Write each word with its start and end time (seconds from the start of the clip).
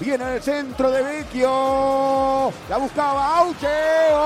Viene 0.00 0.36
el 0.36 0.42
centro 0.42 0.92
de 0.92 1.02
Vecchio. 1.02 2.52
La 2.68 2.76
buscaba 2.76 3.38
Auche. 3.38 3.66
¡Gol! 4.12 4.22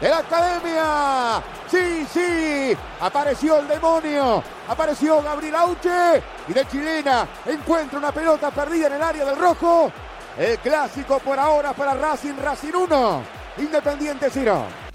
De 0.00 0.08
la 0.08 0.18
academia. 0.18 1.40
Sí, 1.70 2.04
sí. 2.12 2.76
Apareció 3.00 3.60
el 3.60 3.68
demonio. 3.68 4.42
Apareció 4.68 5.22
Gabriel 5.22 5.54
Auche. 5.54 6.20
Y 6.48 6.52
de 6.52 6.66
chilena 6.66 7.28
encuentra 7.46 7.98
una 7.98 8.10
pelota 8.10 8.50
perdida 8.50 8.88
en 8.88 8.94
el 8.94 9.02
área 9.02 9.24
del 9.24 9.36
rojo. 9.36 9.92
El 10.36 10.58
clásico 10.58 11.20
por 11.20 11.38
ahora 11.38 11.72
para 11.74 11.94
Racing. 11.94 12.34
Racing 12.42 12.74
1. 12.74 13.22
Independiente 13.58 14.30
0. 14.32 14.87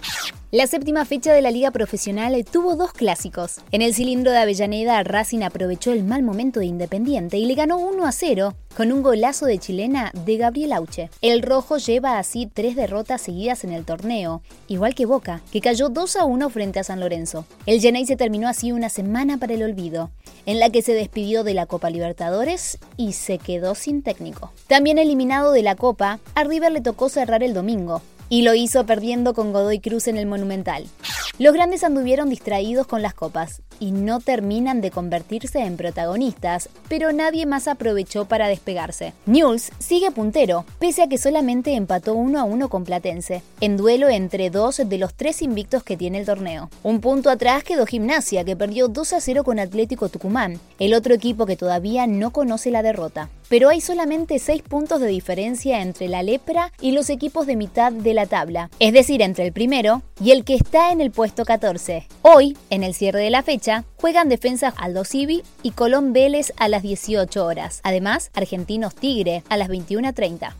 La 0.53 0.67
séptima 0.67 1.03
fecha 1.03 1.33
de 1.33 1.41
la 1.41 1.49
liga 1.49 1.71
profesional 1.71 2.45
tuvo 2.45 2.75
dos 2.75 2.93
clásicos. 2.93 3.61
En 3.71 3.81
el 3.81 3.95
cilindro 3.95 4.31
de 4.31 4.37
Avellaneda, 4.37 5.01
Racing 5.01 5.41
aprovechó 5.41 5.91
el 5.91 6.03
mal 6.03 6.21
momento 6.21 6.59
de 6.59 6.67
Independiente 6.67 7.39
y 7.39 7.47
le 7.47 7.55
ganó 7.55 7.79
1 7.79 8.05
a 8.05 8.11
0 8.11 8.53
con 8.77 8.91
un 8.91 9.01
golazo 9.01 9.47
de 9.47 9.57
chilena 9.57 10.11
de 10.13 10.37
Gabriel 10.37 10.73
Auche. 10.73 11.09
El 11.21 11.41
rojo 11.41 11.77
lleva 11.77 12.19
así 12.19 12.45
tres 12.45 12.75
derrotas 12.75 13.21
seguidas 13.21 13.63
en 13.63 13.73
el 13.73 13.83
torneo, 13.83 14.43
igual 14.67 14.93
que 14.93 15.07
Boca, 15.07 15.41
que 15.51 15.59
cayó 15.59 15.89
2 15.89 16.17
a 16.17 16.25
1 16.25 16.49
frente 16.51 16.79
a 16.79 16.83
San 16.83 16.99
Lorenzo. 16.99 17.47
El 17.65 17.81
Genei 17.81 18.05
se 18.05 18.15
terminó 18.15 18.47
así 18.47 18.71
una 18.71 18.89
semana 18.89 19.39
para 19.39 19.55
el 19.55 19.63
olvido, 19.63 20.11
en 20.45 20.59
la 20.59 20.69
que 20.69 20.83
se 20.83 20.93
despidió 20.93 21.43
de 21.43 21.55
la 21.55 21.65
Copa 21.65 21.89
Libertadores 21.89 22.77
y 22.95 23.13
se 23.13 23.39
quedó 23.39 23.73
sin 23.73 24.03
técnico. 24.03 24.51
También 24.67 24.99
eliminado 24.99 25.51
de 25.51 25.63
la 25.63 25.75
Copa, 25.75 26.19
a 26.35 26.43
River 26.43 26.71
le 26.73 26.81
tocó 26.81 27.09
cerrar 27.09 27.41
el 27.41 27.55
domingo, 27.55 28.03
y 28.33 28.41
lo 28.41 28.55
hizo 28.55 28.83
perdiendo 28.87 29.35
con 29.35 29.53
Godoy 29.53 29.79
Cruz 29.79 30.07
en 30.07 30.17
el 30.17 30.25
Monumental. 30.25 30.87
Los 31.37 31.53
grandes 31.53 31.83
anduvieron 31.83 32.31
distraídos 32.31 32.87
con 32.87 33.03
las 33.03 33.13
copas 33.13 33.61
y 33.79 33.91
no 33.91 34.19
terminan 34.21 34.81
de 34.81 34.89
convertirse 34.89 35.59
en 35.59 35.77
protagonistas, 35.77 36.67
pero 36.89 37.11
nadie 37.11 37.45
más 37.45 37.67
aprovechó 37.67 38.25
para 38.25 38.47
despegarse. 38.47 39.13
News 39.27 39.69
sigue 39.77 40.09
puntero, 40.09 40.65
pese 40.79 41.03
a 41.03 41.07
que 41.07 41.19
solamente 41.19 41.75
empató 41.75 42.15
1 42.15 42.39
a 42.39 42.43
1 42.43 42.69
con 42.69 42.85
Platense, 42.85 43.43
en 43.61 43.77
duelo 43.77 44.09
entre 44.09 44.49
dos 44.49 44.81
de 44.83 44.97
los 44.97 45.13
tres 45.13 45.43
invictos 45.43 45.83
que 45.83 45.95
tiene 45.95 46.17
el 46.17 46.25
torneo. 46.25 46.71
Un 46.81 47.01
punto 47.01 47.29
atrás 47.29 47.63
quedó 47.63 47.85
Gimnasia, 47.85 48.43
que 48.43 48.55
perdió 48.55 48.87
2 48.87 49.13
a 49.13 49.21
0 49.21 49.43
con 49.43 49.59
Atlético 49.59 50.09
Tucumán, 50.09 50.59
el 50.79 50.95
otro 50.95 51.13
equipo 51.13 51.45
que 51.45 51.55
todavía 51.55 52.07
no 52.07 52.31
conoce 52.31 52.71
la 52.71 52.81
derrota 52.81 53.29
pero 53.53 53.69
hay 53.69 53.81
solamente 53.81 54.39
6 54.39 54.63
puntos 54.63 54.99
de 54.99 55.05
diferencia 55.05 55.83
entre 55.83 56.07
la 56.07 56.23
lepra 56.23 56.71
y 56.81 56.91
los 56.91 57.11
equipos 57.11 57.45
de 57.45 57.55
mitad 57.55 57.91
de 57.91 58.15
la 58.15 58.25
tabla, 58.25 58.71
es 58.79 58.93
decir, 58.93 59.21
entre 59.21 59.45
el 59.45 59.53
primero 59.53 60.01
y 60.19 60.31
el 60.31 60.43
que 60.43 60.55
está 60.55 60.91
en 60.91 61.01
el 61.01 61.11
puesto 61.11 61.45
14. 61.45 62.07
Hoy, 62.23 62.57
en 62.71 62.81
el 62.81 62.95
cierre 62.95 63.19
de 63.19 63.29
la 63.29 63.43
fecha, 63.43 63.83
juegan 64.01 64.27
defensas 64.27 64.73
Aldo 64.75 65.05
Civi 65.05 65.43
y 65.61 65.69
Colón 65.69 66.13
Vélez 66.13 66.51
a 66.57 66.67
las 66.67 66.81
18 66.81 67.45
horas. 67.45 67.79
Además, 67.83 68.31
Argentinos 68.33 68.95
Tigre 68.95 69.43
a 69.49 69.57
las 69.57 69.69
21.30. 69.69 70.55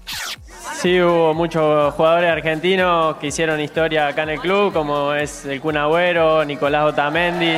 Sí, 0.80 1.02
hubo 1.02 1.33
muchos 1.33 1.95
jugadores 1.95 2.30
argentinos 2.30 3.17
que 3.17 3.25
hicieron 3.25 3.59
historia 3.59 4.05
acá 4.05 4.22
en 4.22 4.30
el 4.30 4.39
club, 4.39 4.72
como 4.72 5.16
es 5.16 5.46
el 5.46 5.59
Kun 5.62 5.78
Agüero, 5.78 6.46
Nicolás 6.46 6.91
Otamendi. 6.91 7.57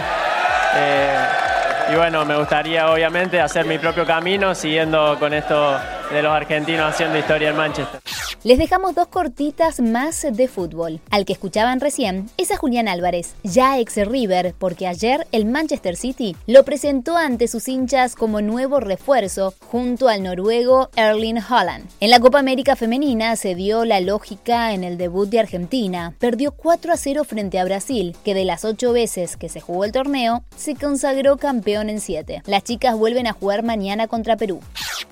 Eh, 0.78 1.45
y 1.92 1.96
bueno, 1.96 2.26
me 2.26 2.36
gustaría 2.38 2.92
obviamente 2.92 3.40
hacer 3.40 3.66
mi 3.66 3.78
propio 3.78 4.06
camino 4.06 4.56
siguiendo 4.56 5.18
con 5.20 5.34
esto 5.34 5.78
de 6.12 6.22
los 6.22 6.32
argentinos 6.32 6.90
haciendo 6.94 7.18
historia 7.18 7.50
en 7.50 7.58
Manchester. 7.58 8.02
Les 8.46 8.60
dejamos 8.60 8.94
dos 8.94 9.08
cortitas 9.08 9.80
más 9.80 10.22
de 10.22 10.48
fútbol. 10.48 11.00
Al 11.10 11.26
que 11.26 11.34
escuchaban 11.34 11.80
recién 11.80 12.30
es 12.38 12.52
a 12.52 12.58
Julián 12.58 12.88
Álvarez, 12.88 13.34
ya 13.42 13.80
ex 13.80 13.96
River, 13.96 14.54
porque 14.60 14.86
ayer 14.86 15.26
el 15.32 15.46
Manchester 15.46 15.96
City 15.96 16.36
lo 16.46 16.64
presentó 16.64 17.18
ante 17.18 17.48
sus 17.48 17.68
hinchas 17.68 18.16
como 18.16 18.42
nuevo 18.42 18.80
refuerzo 18.80 19.56
junto 19.72 20.10
al 20.10 20.22
noruego 20.22 20.92
Erling 20.96 21.40
Haaland. 21.40 21.90
En 22.00 22.12
la 22.12 22.20
Copa 22.20 22.38
América 22.38 22.76
Femenina 22.76 23.36
se 23.36 23.56
dio 23.56 23.84
la 23.84 24.00
lógica 24.00 24.74
en 24.74 24.84
el 24.84 25.00
debut 25.00 25.28
de 25.28 25.40
Argentina. 25.40 26.14
Perdió 26.20 26.52
4 26.52 26.94
a 26.94 26.98
0 26.98 27.24
frente 27.24 27.58
a 27.58 27.66
Brasil, 27.66 28.16
que 28.24 28.36
de 28.36 28.46
las 28.46 28.64
8 28.64 28.94
veces 28.94 29.38
que 29.38 29.50
se 29.50 29.60
jugó 29.60 29.86
el 29.86 29.92
torneo, 29.92 30.44
se 30.56 30.76
consagró 30.76 31.38
campeón 31.38 31.90
en 31.90 32.00
7. 32.00 32.44
Las 32.46 32.64
chicas 32.64 32.96
vuelven 32.96 33.26
a 33.26 33.34
jugar 33.34 33.64
mañana 33.64 34.08
contra 34.08 34.38
Perú. 34.38 34.60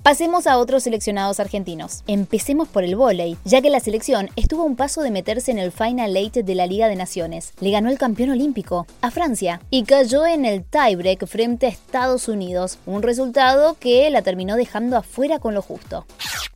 Pasemos 0.03 0.47
a 0.47 0.57
otros 0.57 0.83
seleccionados 0.83 1.39
argentinos. 1.39 2.03
Empecemos 2.07 2.67
por 2.67 2.83
el 2.83 2.97
ya 3.45 3.61
que 3.61 3.69
la 3.69 3.79
selección 3.79 4.29
estuvo 4.35 4.63
a 4.63 4.65
un 4.65 4.75
paso 4.75 5.01
de 5.01 5.11
meterse 5.11 5.51
en 5.51 5.59
el 5.59 5.71
Final 5.71 6.15
Eight 6.15 6.35
de 6.35 6.55
la 6.55 6.67
Liga 6.67 6.87
de 6.87 6.95
Naciones. 6.95 7.53
Le 7.59 7.71
ganó 7.71 7.89
el 7.89 7.97
campeón 7.97 8.31
olímpico, 8.31 8.87
a 9.01 9.11
Francia, 9.11 9.61
y 9.69 9.83
cayó 9.83 10.25
en 10.25 10.45
el 10.45 10.63
tiebreak 10.63 11.25
frente 11.25 11.65
a 11.65 11.69
Estados 11.69 12.27
Unidos, 12.27 12.77
un 12.85 13.01
resultado 13.01 13.75
que 13.79 14.09
la 14.09 14.21
terminó 14.21 14.55
dejando 14.55 14.97
afuera 14.97 15.39
con 15.39 15.53
lo 15.53 15.61
justo. 15.61 16.05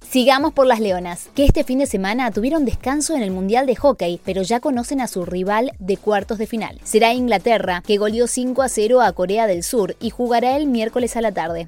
Sigamos 0.10 0.54
por 0.54 0.66
las 0.66 0.80
Leonas, 0.80 1.30
que 1.36 1.44
este 1.44 1.66
fin 1.66 1.80
de 1.80 1.86
semana 1.86 2.32
tuvieron 2.32 2.64
descanso 2.64 3.14
en 3.14 3.22
el 3.22 3.32
Mundial 3.32 3.66
de 3.66 3.76
Hockey, 3.76 4.22
pero 4.24 4.42
ya 4.42 4.62
conocen 4.62 5.02
a 5.02 5.08
su 5.08 5.26
rival 5.26 5.74
de 5.80 5.98
cuartos 5.98 6.38
de 6.38 6.48
final. 6.48 6.80
Será 6.84 7.14
Inglaterra, 7.14 7.84
que 7.86 7.98
goleó 7.98 8.26
5 8.26 8.62
a 8.62 8.70
0 8.70 9.02
a 9.02 9.12
Corea 9.12 9.48
del 9.48 9.64
Sur 9.64 9.98
y 10.00 10.10
jugará 10.10 10.56
el 10.56 10.68
miércoles 10.68 11.18
a 11.18 11.22
la 11.22 11.34
tarde. 11.34 11.68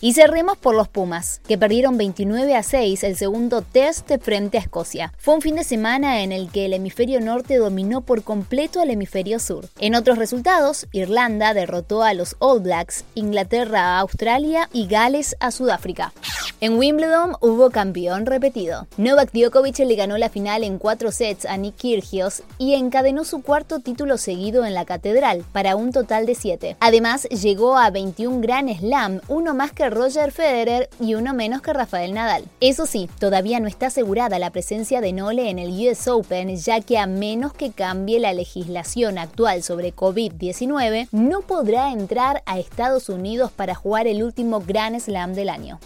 Y 0.00 0.12
cerremos 0.12 0.56
por 0.56 0.76
los 0.76 0.88
Pumas, 0.88 1.40
que 1.48 1.58
perdieron 1.58 1.98
29 1.98 2.54
a 2.54 2.62
6 2.62 3.02
el 3.02 3.16
segundo 3.16 3.62
test 3.62 4.10
frente 4.20 4.56
a 4.56 4.60
Escocia. 4.60 5.12
Fue 5.18 5.34
un 5.34 5.42
fin 5.42 5.56
de 5.56 5.64
semana 5.64 6.22
en 6.22 6.30
el 6.30 6.50
que 6.50 6.66
el 6.66 6.72
hemisferio 6.72 7.20
norte 7.20 7.56
dominó 7.56 8.00
por 8.02 8.22
completo 8.22 8.80
al 8.80 8.90
hemisferio 8.90 9.40
sur. 9.40 9.66
En 9.80 9.96
otros 9.96 10.18
resultados, 10.18 10.86
Irlanda 10.92 11.52
derrotó 11.52 12.04
a 12.04 12.14
los 12.14 12.36
All 12.38 12.60
Blacks, 12.60 13.04
Inglaterra 13.14 13.96
a 13.96 14.00
Australia 14.00 14.68
y 14.72 14.86
Gales 14.86 15.36
a 15.40 15.50
Sudáfrica. 15.50 16.12
En 16.60 16.76
Wimbledon 16.76 17.36
hubo 17.40 17.70
campeón 17.70 18.26
repetido. 18.26 18.88
Novak 18.96 19.30
Djokovic 19.32 19.78
le 19.78 19.94
ganó 19.94 20.18
la 20.18 20.28
final 20.28 20.64
en 20.64 20.78
cuatro 20.78 21.12
sets 21.12 21.44
a 21.46 21.56
Nick 21.56 21.76
Kyrgios 21.76 22.42
y 22.58 22.74
encadenó 22.74 23.24
su 23.24 23.42
cuarto 23.42 23.78
título 23.78 24.18
seguido 24.18 24.64
en 24.64 24.74
la 24.74 24.84
catedral, 24.84 25.44
para 25.52 25.76
un 25.76 25.92
total 25.92 26.26
de 26.26 26.34
siete. 26.34 26.76
Además, 26.80 27.24
llegó 27.28 27.76
a 27.78 27.90
21 27.90 28.40
Grand 28.40 28.76
Slam, 28.76 29.20
uno 29.28 29.54
más 29.54 29.70
que 29.72 29.87
Roger 29.90 30.32
Federer 30.32 30.88
y 31.00 31.14
uno 31.14 31.34
menos 31.34 31.62
que 31.62 31.72
Rafael 31.72 32.14
Nadal. 32.14 32.44
Eso 32.60 32.86
sí, 32.86 33.08
todavía 33.18 33.60
no 33.60 33.68
está 33.68 33.86
asegurada 33.86 34.38
la 34.38 34.50
presencia 34.50 35.00
de 35.00 35.12
Nole 35.12 35.50
en 35.50 35.58
el 35.58 35.70
US 35.70 36.08
Open, 36.08 36.56
ya 36.56 36.80
que 36.80 36.98
a 36.98 37.06
menos 37.06 37.52
que 37.52 37.72
cambie 37.72 38.20
la 38.20 38.32
legislación 38.32 39.18
actual 39.18 39.62
sobre 39.62 39.94
COVID-19, 39.94 41.08
no 41.12 41.42
podrá 41.42 41.92
entrar 41.92 42.42
a 42.46 42.58
Estados 42.58 43.08
Unidos 43.08 43.50
para 43.50 43.74
jugar 43.74 44.06
el 44.06 44.22
último 44.22 44.60
Grand 44.60 44.98
Slam 45.00 45.34
del 45.34 45.48
año. 45.48 45.78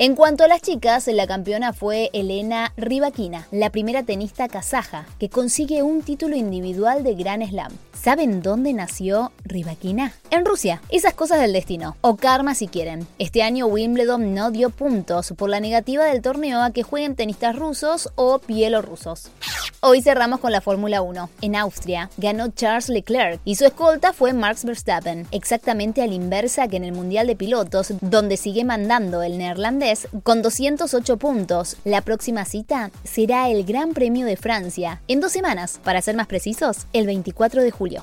En 0.00 0.14
cuanto 0.14 0.44
a 0.44 0.46
las 0.46 0.62
chicas, 0.62 1.08
la 1.08 1.26
campeona 1.26 1.72
fue 1.72 2.10
Elena 2.12 2.72
Rybakina, 2.76 3.48
la 3.50 3.70
primera 3.70 4.04
tenista 4.04 4.46
kazaja 4.46 5.06
que 5.18 5.28
consigue 5.28 5.82
un 5.82 6.02
título 6.02 6.36
individual 6.36 7.02
de 7.02 7.16
Grand 7.16 7.44
Slam. 7.44 7.72
¿Saben 8.00 8.40
dónde 8.40 8.72
nació 8.74 9.32
Rybakina? 9.42 10.12
En 10.30 10.44
Rusia. 10.44 10.80
Esas 10.88 11.14
cosas 11.14 11.40
del 11.40 11.52
destino. 11.52 11.96
O 12.00 12.14
karma 12.14 12.54
si 12.54 12.68
quieren. 12.68 13.08
Este 13.18 13.42
año 13.42 13.66
Wimbledon 13.66 14.34
no 14.36 14.52
dio 14.52 14.70
puntos 14.70 15.34
por 15.36 15.50
la 15.50 15.58
negativa 15.58 16.04
del 16.04 16.22
torneo 16.22 16.62
a 16.62 16.70
que 16.70 16.84
jueguen 16.84 17.16
tenistas 17.16 17.56
rusos 17.56 18.10
o 18.14 18.40
bielorrusos. 18.46 19.32
Hoy 19.80 20.02
cerramos 20.02 20.40
con 20.40 20.50
la 20.50 20.60
Fórmula 20.60 21.02
1. 21.02 21.30
En 21.40 21.54
Austria 21.54 22.10
ganó 22.16 22.48
Charles 22.48 22.88
Leclerc 22.88 23.40
y 23.44 23.54
su 23.54 23.64
escolta 23.64 24.12
fue 24.12 24.32
Max 24.32 24.64
Verstappen, 24.64 25.28
exactamente 25.30 26.02
a 26.02 26.08
la 26.08 26.14
inversa 26.14 26.66
que 26.66 26.78
en 26.78 26.82
el 26.82 26.90
Mundial 26.90 27.28
de 27.28 27.36
Pilotos, 27.36 27.92
donde 28.00 28.36
sigue 28.36 28.64
mandando 28.64 29.22
el 29.22 29.38
neerlandés 29.38 30.08
con 30.24 30.42
208 30.42 31.16
puntos. 31.18 31.76
La 31.84 32.00
próxima 32.00 32.44
cita 32.44 32.90
será 33.04 33.50
el 33.50 33.64
Gran 33.64 33.94
Premio 33.94 34.26
de 34.26 34.36
Francia, 34.36 35.00
en 35.06 35.20
dos 35.20 35.30
semanas, 35.30 35.78
para 35.84 36.02
ser 36.02 36.16
más 36.16 36.26
precisos, 36.26 36.88
el 36.92 37.06
24 37.06 37.62
de 37.62 37.70
julio. 37.70 38.02